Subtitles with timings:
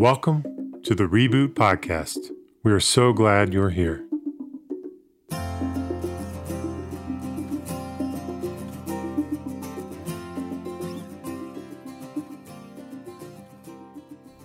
[0.00, 2.30] Welcome to the Reboot Podcast.
[2.62, 4.06] We are so glad you're here.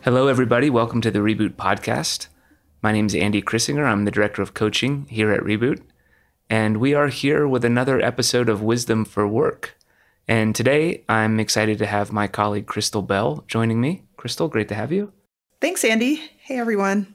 [0.01, 0.69] Hello, everybody.
[0.69, 2.27] Welcome to the Reboot Podcast.
[2.81, 3.85] My name is Andy Crissinger.
[3.85, 5.81] I'm the Director of Coaching here at Reboot.
[6.49, 9.77] And we are here with another episode of Wisdom for Work.
[10.27, 14.03] And today I'm excited to have my colleague Chrystal Bell joining me.
[14.17, 15.13] Chrystal, great to have you.
[15.61, 16.15] Thanks, Andy.
[16.39, 17.13] Hey, everyone.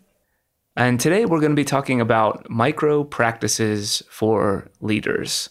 [0.77, 5.51] And today we're going to be talking about micro practices for leaders.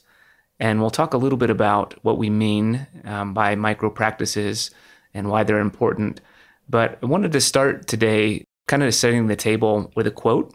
[0.59, 4.71] And we'll talk a little bit about what we mean um, by micro practices
[5.13, 6.21] and why they're important.
[6.69, 10.53] But I wanted to start today kind of setting the table with a quote.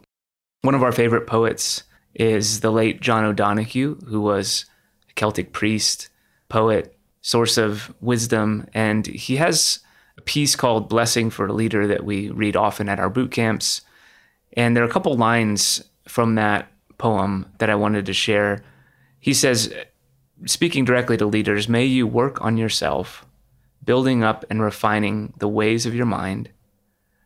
[0.63, 1.83] One of our favorite poets
[2.15, 4.67] is the late John O'Donohue, who was
[5.11, 6.09] a Celtic priest,
[6.55, 8.65] poet, source of wisdom.
[8.73, 9.81] And he has
[10.17, 13.81] a piece called Blessing for a Leader that we read often at our boot camps.
[14.57, 18.63] And there are a couple lines from that poem that I wanted to share.
[19.19, 19.75] He says,
[20.47, 23.27] speaking directly to leaders, may you work on yourself,
[23.85, 26.51] building up and refining the ways of your mind.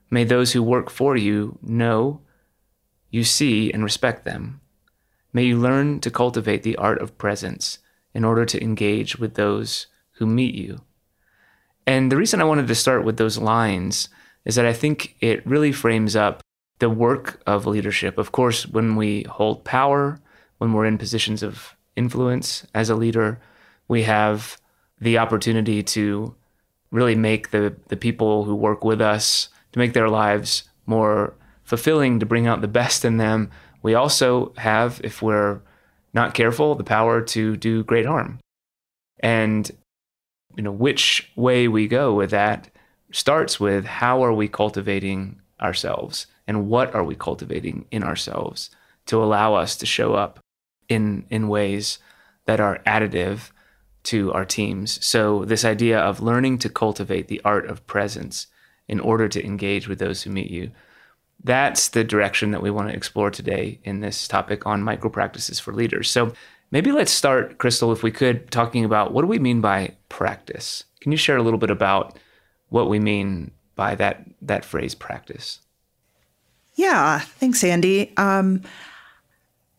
[0.09, 2.23] May those who work for you know
[3.11, 4.63] you see and respect them.
[5.35, 7.81] May you learn to cultivate the art of presence
[8.14, 10.81] in order to engage with those who meet you.
[11.87, 14.09] And the reason I wanted to start with those lines
[14.45, 16.42] is that I think it really frames up
[16.79, 18.19] the work of leadership.
[18.19, 20.20] Of course, when we hold power,
[20.59, 23.41] when we're in positions of influence as a leader,
[23.89, 24.59] we have
[25.01, 26.34] the opportunity to
[26.91, 32.19] really make the, the people who work with us, to make their lives more fulfilling,
[32.19, 33.51] to bring out the best in them.
[33.83, 35.61] We also have, if we're
[36.14, 38.39] not careful, the power to do great harm.
[39.20, 39.70] And
[40.56, 42.69] you know which way we go with that
[43.12, 48.70] starts with how are we cultivating ourselves and what are we cultivating in ourselves
[49.06, 50.41] to allow us to show up
[50.89, 51.98] in in ways
[52.46, 53.51] that are additive
[54.02, 58.48] to our teams so this idea of learning to cultivate the art of presence
[58.89, 60.70] in order to engage with those who meet you
[61.45, 65.61] that's the direction that we want to explore today in this topic on micro practices
[65.61, 66.33] for leaders so
[66.71, 70.85] Maybe let's start, Chrystal, if we could, talking about what do we mean by practice?
[71.01, 72.19] Can you share a little bit about
[72.69, 75.61] what we mean by that that phrase practice?
[76.75, 78.13] Yeah, thanks, Andy.
[78.17, 78.63] Um,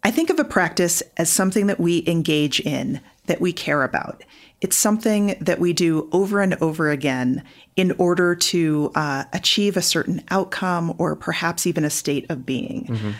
[0.03, 4.23] I think of a practice as something that we engage in, that we care about.
[4.61, 7.43] It's something that we do over and over again
[7.75, 12.85] in order to uh, achieve a certain outcome or perhaps even a state of being.
[12.89, 13.11] Mm-hmm.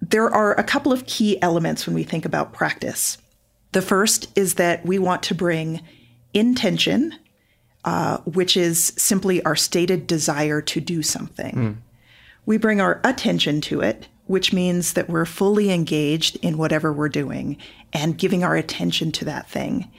[0.00, 3.18] There are a couple of key elements when we think about practice.
[3.72, 5.82] The first is that we want to bring
[6.32, 7.14] intention,
[7.84, 11.54] uh, which is simply our stated desire to do something.
[11.54, 11.76] Mm.
[12.46, 17.08] We bring our attention to it, which means that we're fully engaged in whatever we're
[17.08, 17.58] doing
[17.92, 19.90] and giving our attention to that thing.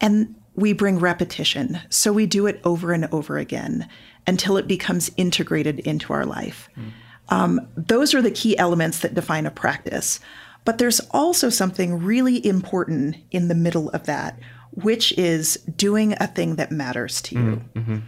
[0.00, 1.80] And we bring repetition.
[1.88, 3.88] So we do it over and over again
[4.26, 6.68] until it becomes integrated into our life.
[6.76, 6.92] Mm.
[7.28, 10.20] Um, those are the key elements that define a practice.
[10.64, 14.38] But there's also something really important in the middle of that,
[14.72, 17.64] which is doing a thing that matters to you.
[17.74, 17.98] Mm-hmm.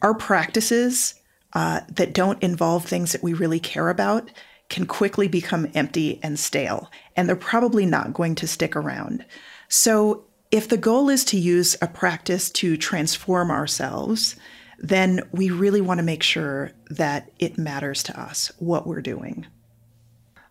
[0.00, 1.14] Our practices
[1.52, 4.30] uh, that don't involve things that we really care about
[4.68, 9.24] can quickly become empty and stale, and they're probably not going to stick around.
[9.68, 14.36] So, if the goal is to use a practice to transform ourselves,
[14.78, 19.46] then we really want to make sure that it matters to us what we're doing.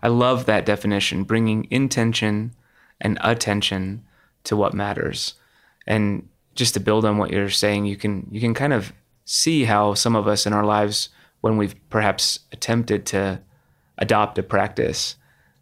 [0.01, 2.55] I love that definition, bringing intention
[2.99, 4.03] and attention
[4.45, 5.35] to what matters.
[5.85, 8.93] And just to build on what you're saying, you can you can kind of
[9.25, 11.09] see how some of us in our lives,
[11.41, 13.41] when we've perhaps attempted to
[13.99, 15.15] adopt a practice,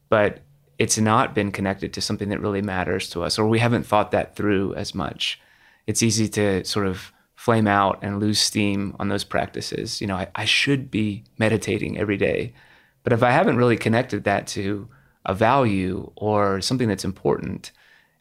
[0.08, 0.40] but
[0.80, 4.12] it's not been connected to something that really matters to us, or we haven't thought
[4.12, 5.40] that through as much.
[5.86, 10.02] It's easy to sort of flame out and lose steam on those practices.
[10.02, 12.54] You know, I, I should be meditating every day.
[13.04, 14.88] But if I haven't really connected that to
[15.26, 17.72] a value or something that's important,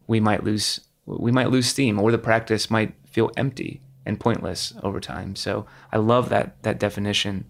[0.07, 4.75] we might lose we might lose steam or the practice might feel empty and pointless
[4.83, 5.35] over time.
[5.37, 7.45] So I love that that definition.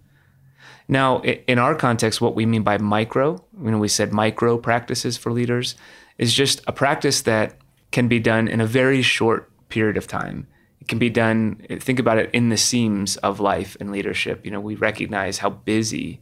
[0.88, 5.30] Now, in our context, what we mean by micro, know, we said micro practices for
[5.30, 5.74] leaders,
[6.16, 7.56] is just a practice that
[7.92, 10.46] can be done in a very short period of time.
[10.80, 14.44] It can be done think about it in the seams of life and leadership.
[14.44, 16.20] You know we recognize how busy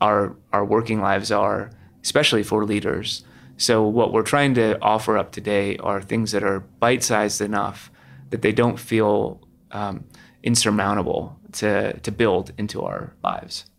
[0.00, 1.70] our our working lives are
[2.02, 3.24] especially for leaders.
[3.56, 7.90] So what we're trying to offer up today are things that are bite-sized enough
[8.30, 9.40] that they don't feel
[9.70, 10.04] um,
[10.42, 13.69] insurmountable to, to build into our lives.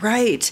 [0.00, 0.50] Right.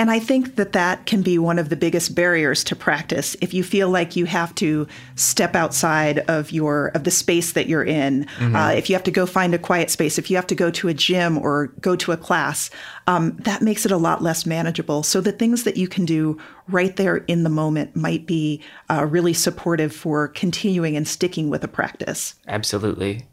[0.00, 3.36] And I think that that can be one of the biggest barriers to practice.
[3.40, 4.86] If you feel like you have to
[5.16, 8.54] step outside of your of the space that you're in, mm-hmm.
[8.54, 10.70] uh, if you have to go find a quiet space, if you have to go
[10.70, 12.70] to a gym or go to a class,
[13.08, 15.02] um, that makes it a lot less manageable.
[15.02, 19.04] So the things that you can do right there in the moment might be uh,
[19.04, 22.36] really supportive for continuing and sticking with a practice.
[22.46, 23.26] Absolutely.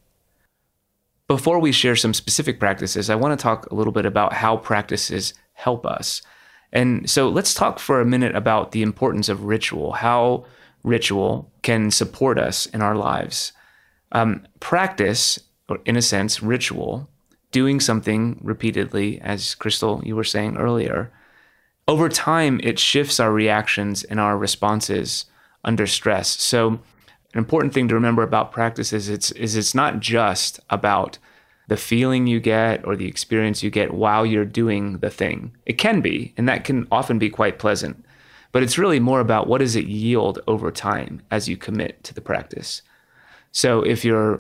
[1.27, 4.57] Before we share some specific practices, I want to talk a little bit about how
[4.57, 6.21] practices help us.
[6.71, 10.45] And so let's talk for a minute about the importance of ritual, how
[10.83, 13.51] ritual can support us in our lives.
[14.11, 17.09] Um, practice, or in a sense, ritual,
[17.51, 21.11] doing something repeatedly, as Chrystal, you were saying earlier,
[21.87, 25.25] over time, it shifts our reactions and our responses
[25.63, 26.29] under stress.
[26.41, 26.79] So,
[27.33, 31.17] an important thing to remember about practice is it's, is it's not just about
[31.67, 35.55] the feeling you get or the experience you get while you're doing the thing.
[35.65, 38.05] It can be, and that can often be quite pleasant.
[38.51, 42.13] But it's really more about what does it yield over time as you commit to
[42.13, 42.81] the practice.
[43.51, 44.39] So if you're,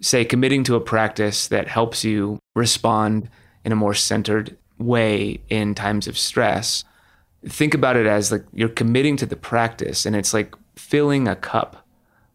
[0.00, 3.28] say, committing to a practice that helps you respond
[3.64, 6.84] in a more centered way in times of stress,
[7.46, 11.36] think about it as like you're committing to the practice and it's like filling a
[11.36, 11.86] cup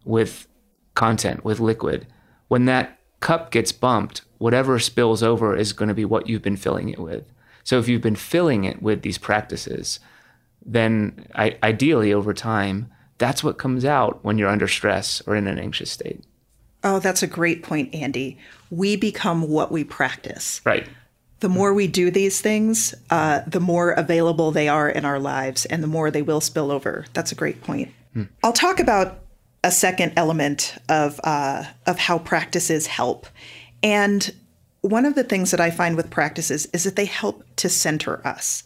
[0.06, 0.48] with
[0.96, 2.08] content, with liquid.
[2.48, 6.58] When that cup gets bumped, whatever spills over is going to be what you've been
[6.58, 7.26] filling it with.
[7.64, 10.00] So if you've been filling it with these practices,
[10.66, 15.48] then I, ideally over time, that's what comes out when you're under stress or in
[15.48, 16.24] an anxious state.
[16.84, 18.38] Oh, that's a great point, Andy.
[18.70, 20.62] We become what we practice.
[20.64, 20.88] Right.
[21.40, 25.66] The more we do these things, uh, the more available they are in our lives
[25.66, 27.06] and the more they will spill over.
[27.14, 27.92] That's a great point.
[28.14, 28.24] Hmm.
[28.44, 29.20] I'll talk about
[29.68, 33.28] a second element of, uh, of how practices help.
[33.84, 34.34] And
[34.80, 38.26] one of the things that I find with practices is that they help to center
[38.26, 38.64] us.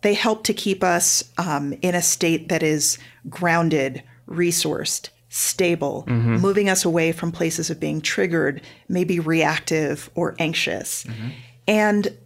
[0.00, 2.96] They help to keep us um, in a state that is
[3.28, 6.36] grounded, resourced, stable, mm-hmm.
[6.36, 11.04] moving us away from places of being triggered, maybe reactive or anxious.
[11.04, 11.28] Mm-hmm.
[11.66, 12.18] And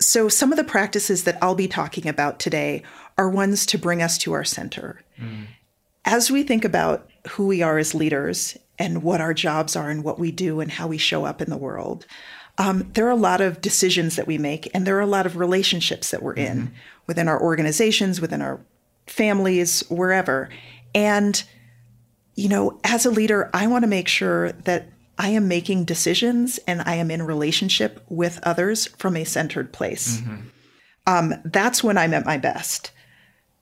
[0.00, 2.84] so, some of the practices that I'll be talking about today
[3.18, 5.02] are ones to bring us to our center.
[5.20, 5.46] Mm.
[6.06, 10.04] As we think about who we are as leaders and what our jobs are and
[10.04, 12.06] what we do and how we show up in the world.
[12.58, 15.26] Um, there are a lot of decisions that we make, and there are a lot
[15.26, 16.74] of relationships that we're in mm-hmm.
[17.06, 18.60] within our organizations, within our
[19.06, 20.48] families, wherever.
[20.94, 21.42] And,
[22.34, 24.88] you know, as a leader, I want to make sure that
[25.18, 30.20] I am making decisions and I am in relationship with others from a centered place.
[30.20, 30.36] Mm-hmm.
[31.06, 32.90] Um, that's when I'm at my best.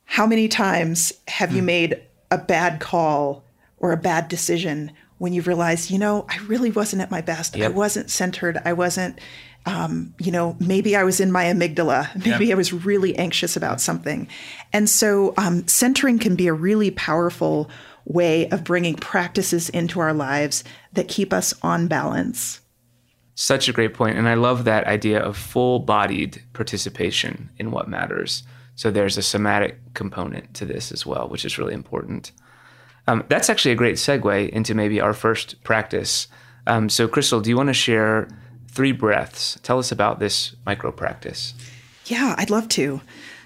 [0.05, 1.57] How many times have mm-hmm.
[1.57, 1.67] you mm.
[1.67, 3.44] made a bad call
[3.85, 7.55] or a bad decision when you realize, you know, I really wasn't at my best.
[7.55, 7.71] Yep.
[7.71, 8.59] I wasn't centered.
[8.65, 9.21] I wasn't,
[9.67, 12.15] um, you know, maybe I was in my amygdala.
[12.17, 12.55] Maybe yep.
[12.55, 14.27] I was really anxious about something.
[14.73, 17.69] And so um, centering can be a really powerful
[18.07, 20.65] way of bringing practices into our lives
[20.95, 22.63] that keep us on balance.
[23.35, 24.17] Such a great point.
[24.17, 28.45] And I love that idea of full bodied participation in what matters.
[28.77, 32.33] So there's a somatic component to this as well, which is really important.
[33.07, 36.27] Um, that's actually a great segue into maybe our first practice.
[36.67, 38.29] Um, so, Chrystal, do you want to share
[38.69, 39.59] three breaths?
[39.63, 41.55] Tell us about this micro practice.
[42.07, 43.01] Yeah, I'd love to.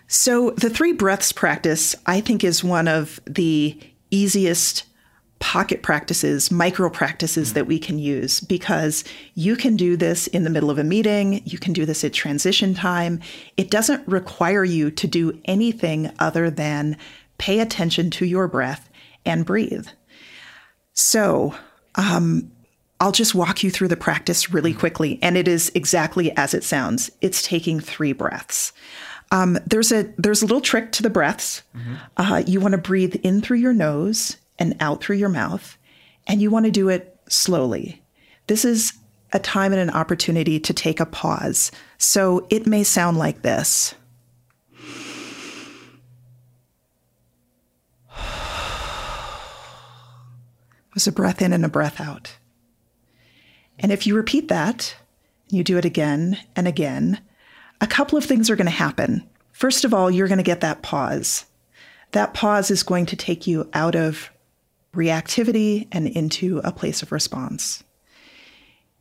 [0.07, 3.79] So, the three breaths practice, I think, is one of the
[4.11, 4.85] easiest
[5.41, 9.05] pocket practices, micro practices that we can use because
[9.35, 12.13] you can do this in the middle of a meeting, you can do this at
[12.13, 13.21] transition time.
[13.57, 16.97] It doesn't require you to do anything other than
[17.39, 18.88] pay attention to your breath
[19.25, 19.87] and breathe.
[20.93, 21.55] So,
[21.95, 22.51] um,
[23.01, 26.65] I'll just walk you through the practice really quickly, and it is exactly as it
[26.65, 27.11] sounds.
[27.21, 28.73] It's taking three breaths.
[29.31, 31.63] Um, there's a there's a little trick to the breaths.
[31.77, 31.95] Mm-hmm.
[32.17, 35.79] Uh, you want to breathe in through your nose and out through your mouth,
[36.27, 38.03] and you want to do it slowly.
[38.49, 38.95] This is
[39.33, 41.71] a time and an opportunity to take a pause.
[41.99, 43.95] So it may sound like this.
[50.99, 52.33] Was a breath in and a breath out.
[53.79, 54.97] And if you repeat that,
[55.49, 57.21] you do it again and again,
[57.81, 59.23] a couple of things are going to happen.
[59.53, 61.47] First of all, you're going to get that pause.
[62.11, 64.33] That pause is going to take you out of
[64.93, 67.85] reactivity and into a place of response.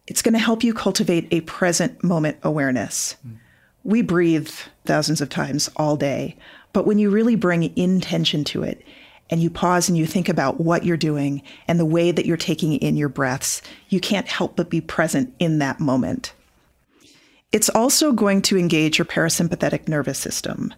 [0.05, 3.15] It's going to help you cultivate a present moment awareness.
[3.27, 3.37] Mm.
[3.83, 4.51] We breathe
[4.85, 6.37] thousands of times all day,
[6.73, 8.83] but when you really bring intention to it,
[9.29, 12.37] and you pause and you think about what you're doing and the way that you're
[12.37, 16.33] taking in your breaths, you can't help but be present in that moment.
[17.51, 20.73] It's also going to engage your parasympathetic nervous system.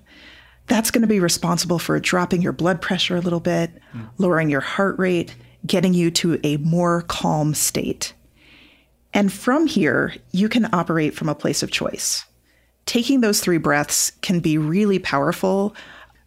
[0.68, 4.08] That's going to be responsible for dropping your blood pressure a little bit, mm.
[4.20, 8.13] lowering your heart rate, getting you to a more calm state.
[9.13, 12.24] And from here, you can operate from a place of choice.
[12.86, 15.75] Taking those three breaths can be really powerful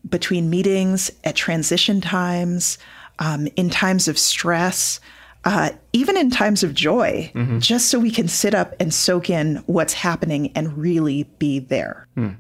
[0.09, 2.79] between meetings, at transition times,
[3.19, 5.01] um, in times of stress,
[5.45, 7.59] uh, even in times of joy, mm-hmm.
[7.59, 12.07] just so we can sit up and soak in what's happening and really be there.
[12.17, 12.37] Mm.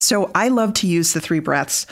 [0.00, 1.86] So I love to use the three breaths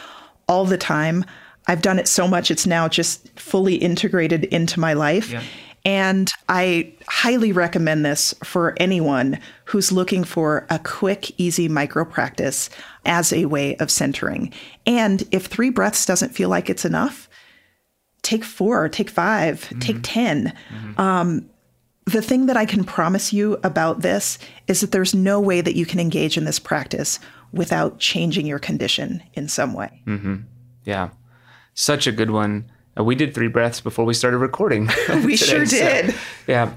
[0.49, 1.25] all the time.
[1.67, 5.31] I've done it so much, it's now just fully integrated into my life.
[5.31, 5.43] Yeah.
[5.85, 12.71] And I highly recommend this for anyone who's looking for a quick, easy micro practice
[13.05, 14.53] as a way of centering.
[14.87, 17.29] And if three breaths doesn't feel like it's enough,
[18.23, 19.79] take four, take 5 mm-hmm.
[19.79, 20.47] take 10.
[20.47, 21.01] Mm-hmm.
[21.01, 21.51] Um,
[22.07, 25.77] the thing that I can promise you about this is that there's no way that
[25.77, 27.19] you can engage in this practice
[27.53, 30.03] without changing your condition in some way.
[30.07, 30.37] Mm-hmm.
[30.85, 31.11] Yeah.
[31.75, 32.71] Such a good one.
[32.99, 34.89] Uh, we did three breaths before we started recording.
[35.25, 36.11] we today, sure did.
[36.11, 36.73] So, yeah.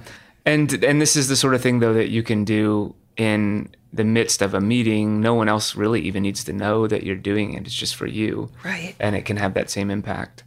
[0.46, 4.04] And and this is the sort of thing though that you can do in the
[4.04, 5.22] midst of a meeting.
[5.22, 7.66] No one else really even needs to know that you're doing it.
[7.66, 8.50] It's just for you.
[8.64, 8.96] Right.
[9.00, 10.44] And it can have that same impact.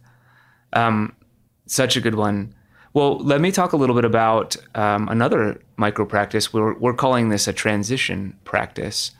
[0.73, 1.15] Um,
[1.67, 2.53] such a good one.
[2.93, 6.51] Well, let me talk a little bit about um, another micro practice.
[6.51, 9.11] We're, we're calling this a transition practice.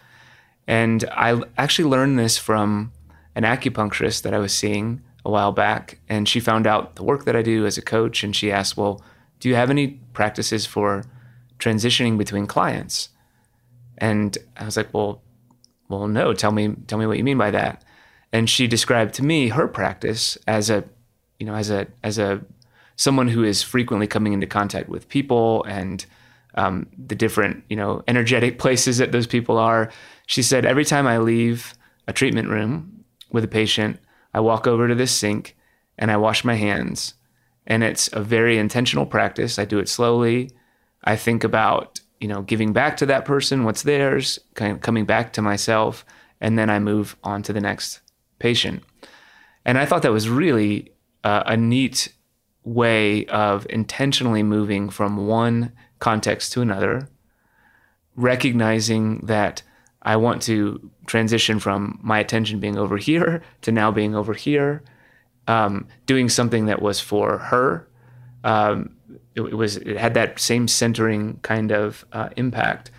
[0.67, 2.91] And I actually learned this from
[3.35, 5.99] an acupuncturist that I was seeing a while back.
[6.09, 8.23] And she found out the work that I do as a coach.
[8.23, 9.01] And she asked, Well,
[9.39, 11.03] do you have any practices for
[11.59, 13.09] transitioning between clients?
[13.97, 15.21] And I was like, Well,
[15.89, 17.83] well, no, tell me, tell me what you mean by that.
[18.31, 20.85] And she described to me her practice as a,
[21.37, 22.41] you know, as a, as a,
[22.95, 26.05] someone who is frequently coming into contact with people and
[26.55, 29.91] um, the different, you know, energetic places that those people are.
[30.27, 31.73] She said, every time I leave
[32.07, 33.99] a treatment room with a patient,
[34.33, 35.55] I walk over to this sink
[35.97, 37.15] and I wash my hands.
[37.67, 39.59] And it's a very intentional practice.
[39.59, 40.51] I do it slowly.
[41.03, 45.05] I think about, you know, giving back to that person what's theirs, kind of coming
[45.05, 46.05] back to myself,
[46.39, 48.01] and then I move on to the next
[48.39, 48.83] patient.
[49.63, 50.91] And I thought that was really
[51.23, 52.13] uh, a neat
[52.63, 57.09] way of intentionally moving from one context to another,
[58.15, 59.61] recognizing that
[60.03, 64.83] I want to transition from my attention being over here to now being over here,
[65.47, 67.87] um, doing something that was for her.
[68.43, 68.95] Um,
[69.35, 72.91] it, it, was it had that same centering kind of uh, impact,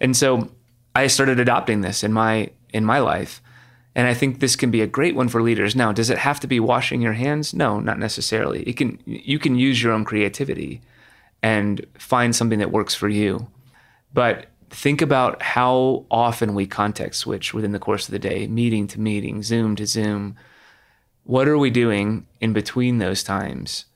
[0.00, 0.50] and so
[0.94, 3.40] I started adopting this in my in my life.
[3.94, 5.74] And I think this can be a great one for leaders.
[5.74, 7.52] Now, does it have to be washing your hands?
[7.52, 8.62] No, not necessarily.
[8.62, 10.80] It can you can use your own creativity
[11.42, 13.48] and find something that works for you.
[14.12, 18.86] But think about how often we context switch within the course of the day, meeting
[18.88, 20.36] to meeting, Zoom to Zoom.
[21.24, 23.86] What are we doing in between those times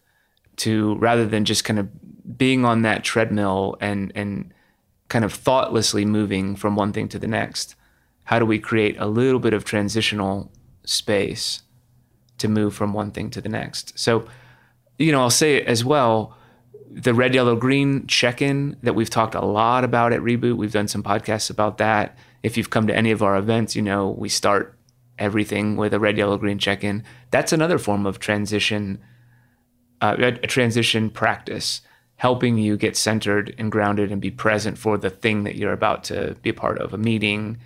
[0.56, 1.88] to rather than just kind of
[2.38, 4.52] being on that treadmill and and
[5.08, 7.74] kind of thoughtlessly moving from one thing to the next?
[8.24, 10.50] How do we create a little bit of transitional
[10.84, 11.62] space
[12.38, 13.98] to move from one thing to the next?
[13.98, 14.26] So,
[14.98, 16.36] you know, I'll say it as well
[16.94, 20.56] the red, yellow, green check in that we've talked a lot about at Reboot.
[20.56, 22.16] We've done some podcasts about that.
[22.42, 24.76] If you've come to any of our events, you know we start
[25.18, 27.04] everything with a red, yellow, green check in.
[27.30, 29.00] That's another form of transition,
[30.00, 31.80] uh, a, transition practice,
[32.16, 36.04] helping you get centered and grounded and be present for the thing that you're about
[36.04, 37.58] to be a part of a meeting,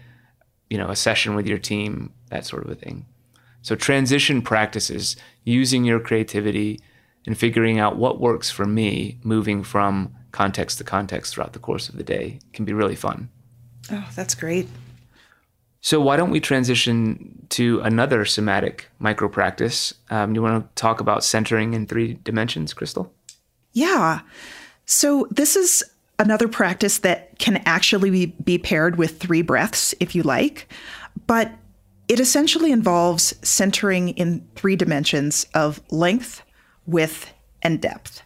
[0.71, 3.07] you know, a session with your team, that sort of a thing.
[3.63, 6.81] So, transition practices using your creativity
[7.27, 11.89] and figuring out what works for me moving from context to context throughout the course
[11.89, 13.29] of the day can be really fun.
[13.91, 14.69] Oh, that's great.
[15.81, 19.95] So, why don't we transition to another somatic micro practice?
[20.11, 23.11] Um, you want to talk about centering in three dimensions, Chrystal?
[23.73, 24.21] Yeah.
[24.85, 25.85] So, this is
[26.19, 30.67] another practice that can actually be, be paired with three breaths if you like,
[31.27, 31.53] but
[32.09, 36.43] it essentially involves centering in three dimensions of length,
[36.87, 38.23] width, and depth.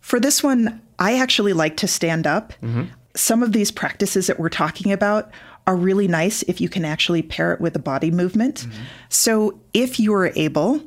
[0.00, 2.52] For this one, I actually like to stand up.
[2.62, 2.84] Mm-hmm.
[3.14, 5.30] Some of these practices that we're talking about
[5.66, 8.60] are really nice if you can actually pair it with a body movement.
[8.60, 8.82] Mm-hmm.
[9.08, 10.80] So if you are able,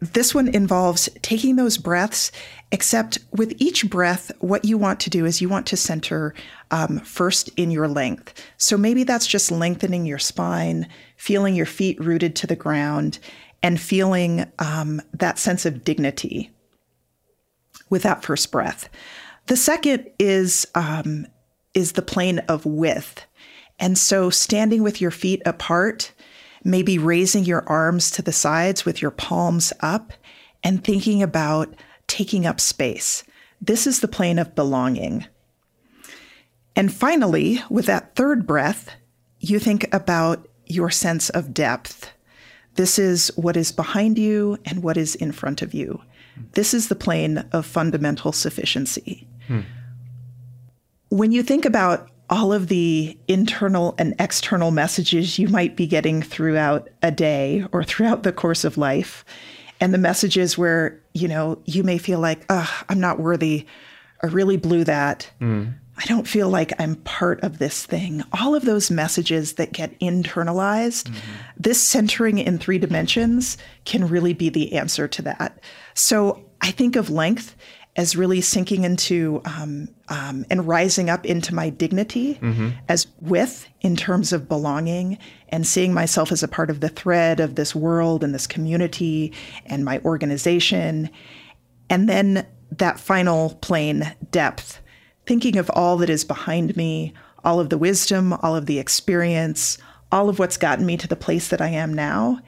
[0.00, 2.30] this one involves taking those breaths,
[2.70, 6.34] except with each breath, what you want to do is you want to center
[6.70, 8.34] um, first in your length.
[8.58, 13.18] So maybe that's just lengthening your spine, feeling your feet rooted to the ground,
[13.68, 16.50] and feeling um, that sense of dignity
[17.90, 18.88] with that first breath.
[19.44, 21.26] The second is um,
[21.74, 23.26] is the plane of width.
[23.78, 26.12] And so standing with your feet apart,
[26.64, 30.14] maybe raising your arms to the sides with your palms up
[30.64, 31.74] and thinking about
[32.06, 33.22] taking up space.
[33.60, 35.26] This is the plane of belonging.
[36.74, 38.92] And finally, with that third breath,
[39.40, 42.14] you think about your sense of depth.
[42.78, 46.00] This is what is behind you and what is in front of you.
[46.52, 49.26] This is the plane of fundamental sufficiency.
[49.48, 49.62] Hmm.
[51.08, 56.22] When you think about all of the internal and external messages you might be getting
[56.22, 59.24] throughout a day or throughout the course of life,
[59.80, 63.66] and the messages where, you know, you may feel like, oh, I'm not worthy,
[64.22, 65.28] I really blew that.
[65.40, 65.74] Mm.
[65.98, 68.22] I don't feel like I'm part of this thing.
[68.32, 71.38] All of those messages that get internalized, mm-hmm.
[71.56, 75.58] this centering in three dimensions can really be the answer to that.
[75.94, 77.56] So I think of length
[77.96, 82.68] as really sinking into um, um, and rising up into my dignity mm-hmm.
[82.88, 87.40] as width in terms of belonging and seeing myself as a part of the thread
[87.40, 89.32] of this world and this community
[89.66, 91.10] and my organization.
[91.90, 94.80] And then that final plane, depth
[95.28, 97.12] thinking of all that is behind me,
[97.44, 99.76] all of the wisdom, all of the experience,
[100.10, 102.40] all of what's gotten me to the place that I am now,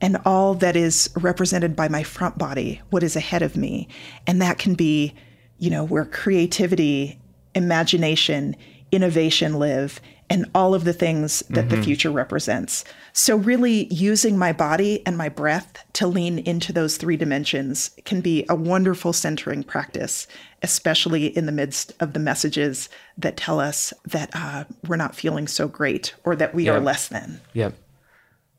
[0.00, 3.88] and all that is represented by my front body, what is ahead of me.
[4.24, 5.14] And that can be,
[5.58, 7.18] you know, where creativity,
[7.56, 8.54] imagination,
[8.92, 11.76] innovation live and all of the things that mm-hmm.
[11.76, 12.84] the future represents.
[13.12, 18.20] So, really using my body and my breath to lean into those three dimensions can
[18.20, 20.26] be a wonderful centering practice,
[20.62, 25.48] especially in the midst of the messages that tell us that uh, we're not feeling
[25.48, 26.76] so great or that we yep.
[26.76, 27.40] are less than.
[27.54, 27.74] Yep.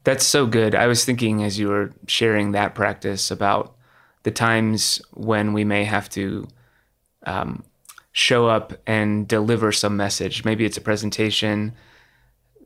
[0.03, 0.75] That's so good.
[0.75, 3.75] I was thinking as you were sharing that practice about
[4.23, 6.47] the times when we may have to
[7.25, 7.63] um,
[8.11, 10.45] show up and deliver some message.
[10.45, 11.73] Maybe it's a presentation.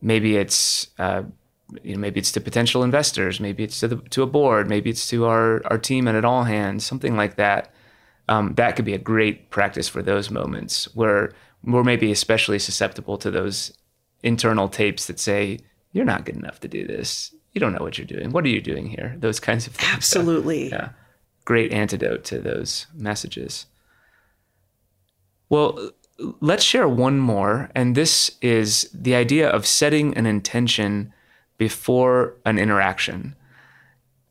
[0.01, 1.23] Maybe it's uh,
[1.81, 3.39] you know maybe it's to potential investors.
[3.39, 4.69] Maybe it's to the, to a board.
[4.69, 6.85] Maybe it's to our our team and at all hands.
[6.85, 7.73] Something like that.
[8.29, 13.17] Um, that could be a great practice for those moments where we're maybe especially susceptible
[13.17, 13.77] to those
[14.21, 15.59] internal tapes that say
[15.91, 17.33] you're not good enough to do this.
[17.53, 18.31] You don't know what you're doing.
[18.31, 19.15] What are you doing here?
[19.17, 19.93] Those kinds of things.
[19.93, 20.69] Absolutely.
[20.69, 20.89] So, yeah.
[21.45, 23.65] Great antidote to those messages.
[25.49, 25.91] Well,
[26.41, 27.69] let's share one more.
[27.75, 31.13] And this is the idea of setting an intention
[31.57, 33.35] before an interaction.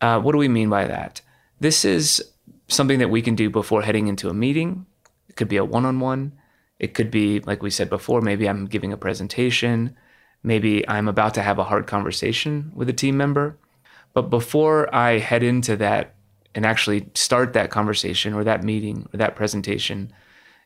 [0.00, 1.20] Uh, what do we mean by that?
[1.60, 2.22] This is
[2.68, 4.86] something that we can do before heading into a meeting.
[5.28, 6.32] It could be a one on one.
[6.78, 9.96] It could be, like we said before, maybe I'm giving a presentation.
[10.42, 13.56] Maybe I'm about to have a hard conversation with a team member.
[14.14, 16.14] But before I head into that
[16.54, 20.12] and actually start that conversation or that meeting or that presentation,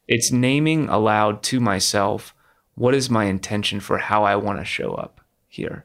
[0.08, 2.34] it's naming aloud to myself
[2.74, 5.84] what is my intention for how I want to show up here.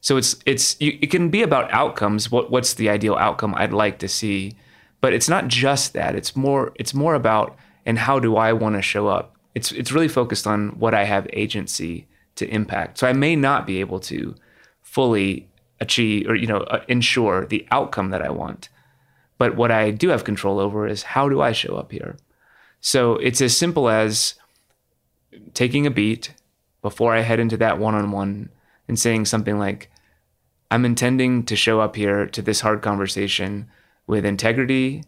[0.00, 2.30] So it's it's it can be about outcomes.
[2.30, 4.56] What what's the ideal outcome I'd like to see,
[5.00, 6.14] but it's not just that.
[6.14, 9.36] It's more it's more about and how do I want to show up.
[9.54, 12.98] It's it's really focused on what I have agency to impact.
[12.98, 14.34] So I may not be able to
[14.80, 18.70] fully achieve or you know uh, ensure the outcome that I want,
[19.36, 22.16] but what I do have control over is how do I show up here.
[22.80, 24.34] So it's as simple as
[25.54, 26.34] taking a beat
[26.82, 28.50] before I head into that one on one
[28.88, 29.90] and saying something like,
[30.70, 33.68] I'm intending to show up here to this hard conversation
[34.06, 35.04] with integrity,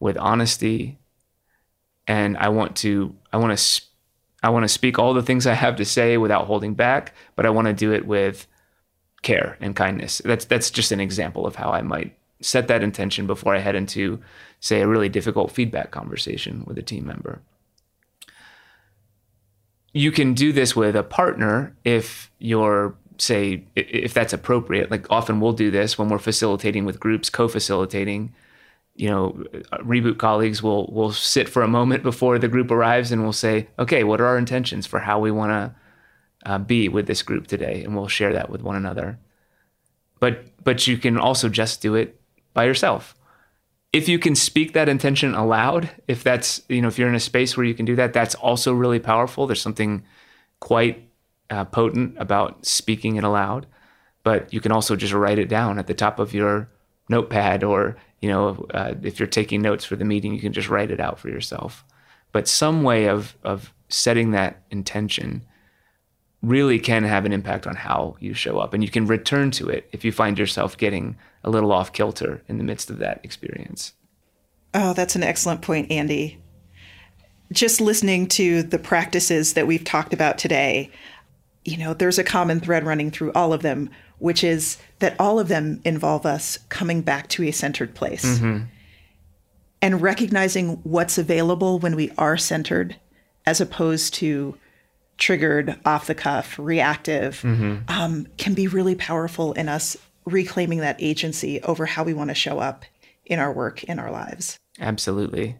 [0.00, 0.98] with honesty,
[2.06, 3.82] and I want to I want to
[4.42, 7.46] I want to speak all the things I have to say without holding back, but
[7.46, 8.46] I want to do it with
[9.22, 10.20] care and kindness.
[10.24, 13.74] That's that's just an example of how I might set that intention before I head
[13.74, 14.20] into,
[14.60, 17.40] say, a really difficult feedback conversation with a team member.
[19.92, 24.90] You can do this with a partner if you're, say, if that's appropriate.
[24.90, 28.34] Like often we'll do this when we're facilitating with groups, co facilitating.
[28.94, 29.44] You know,
[29.80, 33.68] reboot colleagues will will sit for a moment before the group arrives and we'll say,
[33.78, 35.74] okay, what are our intentions for how we want to
[36.44, 39.18] uh, be with this group today, and we'll share that with one another.
[40.20, 42.20] But but you can also just do it
[42.54, 43.14] by yourself.
[43.92, 47.20] If you can speak that intention aloud, if that's, you know, if you're in a
[47.20, 49.46] space where you can do that, that's also really powerful.
[49.46, 50.04] There's something
[50.60, 51.08] quite
[51.50, 53.66] uh, potent about speaking it aloud.
[54.24, 56.68] But you can also just write it down at the top of your
[57.08, 60.68] notepad, or, you know, uh, if you're taking notes for the meeting, you can just
[60.68, 61.84] write it out for yourself.
[62.30, 65.42] But some way of, of setting that intention
[66.40, 68.72] really can have an impact on how you show up.
[68.72, 72.42] And you can return to it if you find yourself getting a little off kilter
[72.48, 73.92] in the midst of that experience.
[74.74, 76.38] Oh, that's an excellent point, Andy.
[77.52, 80.90] just listening to the practices that we've talked about today,
[81.64, 85.38] you know, there's a common thread running through all of them, which is that all
[85.38, 88.64] of them involve us coming back to a centered place mm-hmm.
[89.82, 92.96] and recognizing what's available when we are centered
[93.44, 94.56] as opposed to
[95.18, 97.78] triggered, off the cuff, reactive, mm-hmm.
[97.88, 102.34] um, can be really powerful in us reclaiming that agency over how we want to
[102.34, 102.84] show up
[103.26, 104.58] in our work, in our lives.
[104.80, 105.56] Absolutely.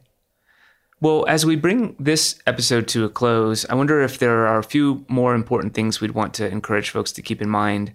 [1.01, 4.65] Well, as we bring this episode to a close, I wonder if there are a
[4.65, 7.93] few more important things we'd want to encourage folks to keep in mind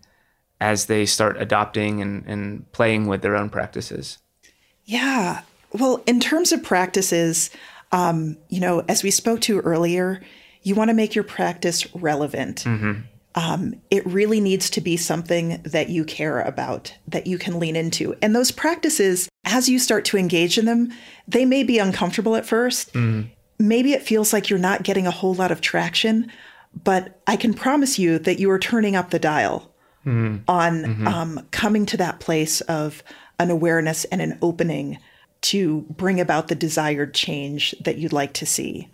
[0.59, 4.17] as they start adopting and, and playing with their own practices.
[4.83, 5.41] Yeah.
[5.71, 7.49] Well, in terms of practices,
[7.91, 10.21] um, you know, as we spoke to earlier,
[10.63, 12.63] you want to make your practice relevant.
[12.65, 13.01] Mm-hmm.
[13.37, 17.75] Um, it really needs to be something that you care about, that you can lean
[17.75, 18.15] into.
[18.19, 20.91] And those practices as you start to engage in them,
[21.27, 23.29] they may be uncomfortable at 1st mm.
[23.59, 26.31] Maybe it feels like you're not getting a whole lot of traction,
[26.83, 29.73] but I can promise you that you are turning up the dial
[30.05, 30.41] mm.
[30.47, 31.07] on mm-hmm.
[31.07, 33.03] um, coming to that place of
[33.39, 34.99] an awareness and an opening
[35.41, 38.89] to bring about the desired change that you'd like to see.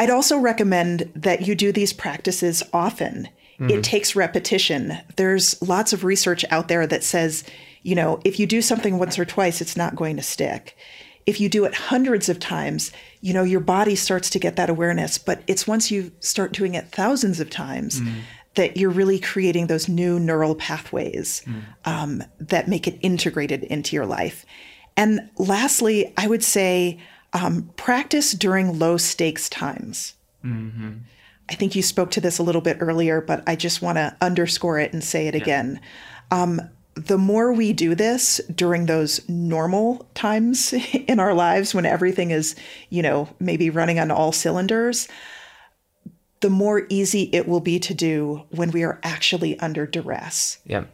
[0.00, 3.28] I'd also recommend that you do these practices often.
[3.60, 3.70] Mm-hmm.
[3.70, 4.98] It takes repetition.
[5.16, 7.44] There's lots of research out there that says
[7.82, 10.76] you know, if you do something once or twice, it's not going to stick.
[11.26, 14.70] If you do it hundreds of times, you know, your body starts to get that
[14.70, 15.18] awareness.
[15.18, 18.20] But it's once you start doing it thousands of times mm.
[18.54, 21.62] that you're really creating those new neural pathways mm.
[21.84, 24.44] um, that make it integrated into your life.
[24.96, 26.98] And lastly, I would say
[27.32, 30.14] um, practice during low stakes times.
[30.44, 30.98] Mm-hmm.
[31.48, 34.16] I think you spoke to this a little bit earlier, but I just want to
[34.20, 35.42] underscore it and say it yeah.
[35.42, 35.80] again.
[36.30, 36.60] Um,
[36.94, 42.54] the more we do this during those normal times in our lives when everything is,
[42.88, 45.08] you know, maybe running on all cylinders,
[46.40, 50.58] the more easy it will be to do when we are actually under duress.
[50.64, 50.84] Yeah.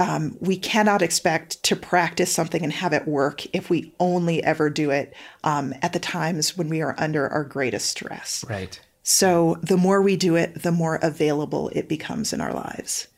[0.00, 4.70] Um, we cannot expect to practice something and have it work if we only ever
[4.70, 8.44] do it um, at the times when we are under our greatest stress.
[8.48, 8.80] Right.
[9.02, 13.08] So the more we do it, the more available it becomes in our lives.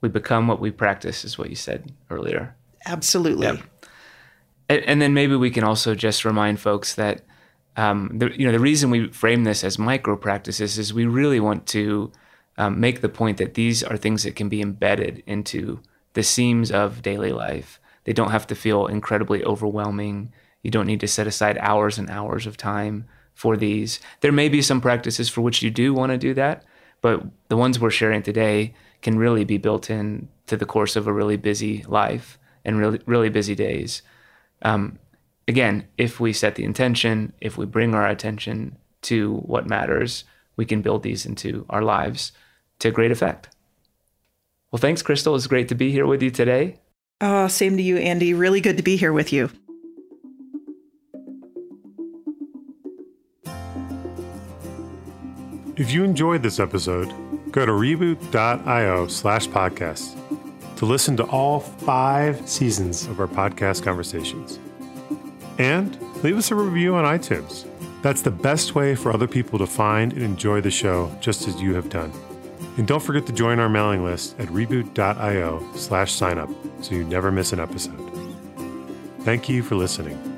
[0.00, 3.60] We become what we practice is what you said earlier absolutely yep.
[4.68, 7.22] and, and, then maybe we can also just remind folks that
[7.76, 11.38] um, the, you know the reason we frame this as micro practices is we really
[11.38, 12.10] want to
[12.56, 15.80] um, make the point that these are things that can be embedded into
[16.14, 21.00] the seams of daily life they don't have to feel incredibly overwhelming you don't need
[21.00, 25.28] to set aside hours and hours of time for these there may be some practices
[25.28, 26.64] for which you do want to do that
[27.00, 31.06] but the ones we're sharing today can really be built in to the course of
[31.06, 34.02] a really busy life and really really busy days.
[34.62, 34.98] Um,
[35.46, 40.24] again, if we set the intention, if we bring our attention to what matters,
[40.56, 42.32] we can build these into our lives
[42.80, 43.48] to great effect.
[44.70, 45.34] Well, thanks, Chrystal.
[45.36, 46.76] It's great to be here with you today.
[47.20, 48.34] Oh, same to you, Andy.
[48.34, 49.50] Really good to be here with you.
[55.76, 57.12] If you enjoyed this episode,
[57.52, 60.16] go to reboot.io slash podcast
[60.76, 64.58] to listen to all five seasons of our podcast conversations.
[65.58, 67.64] And leave us a review on iTunes.
[68.02, 71.60] That's the best way for other people to find and enjoy the show just as
[71.60, 72.12] you have done.
[72.78, 77.32] And don't forget to join our mailing list at reboot.io slash signup so you never
[77.32, 78.00] miss an episode.
[79.22, 80.37] Thank you for listening.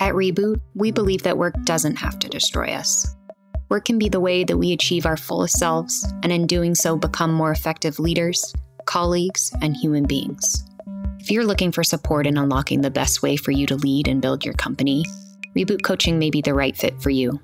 [0.00, 3.14] At Reboot, we believe that work doesn't have to destroy us.
[3.68, 6.96] Work can be the way that we achieve our fullest selves, and in doing so,
[6.96, 8.54] become more effective leaders,
[8.86, 10.64] colleagues, and human beings.
[11.18, 14.22] If you're looking for support in unlocking the best way for you to lead and
[14.22, 15.04] build your company,
[15.54, 17.38] Reboot Coaching may be the right fit for you.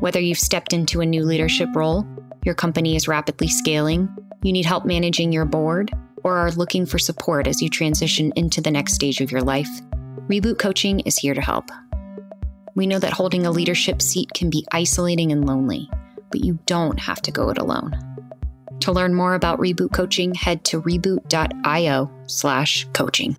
[0.00, 2.06] Whether you've stepped into a new leadership role,
[2.44, 5.90] your company is rapidly scaling, you need help managing your board,
[6.22, 9.70] or are looking for support as you transition into the next stage of your life,
[10.28, 11.70] Reboot Coaching is here to help.
[12.74, 15.88] We know that holding a leadership seat can be isolating and lonely,
[16.30, 17.96] but you don't have to go it alone.
[18.80, 23.36] To learn more about Reboot Coaching, head to reboot.io/coaching.